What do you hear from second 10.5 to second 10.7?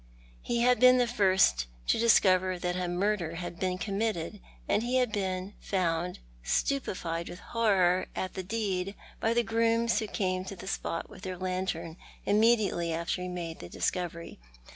the